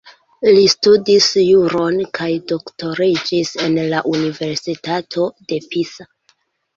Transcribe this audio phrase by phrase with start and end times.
[0.45, 6.07] Li studis juron kaj doktoriĝis en la Universitato de Pisa.